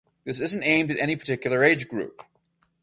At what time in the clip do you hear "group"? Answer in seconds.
1.87-2.23